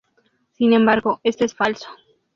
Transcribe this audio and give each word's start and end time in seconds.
Sin 0.53 0.73
embargo, 0.73 1.19
esto 1.21 1.45
es 1.45 1.53
falso. 1.53 1.87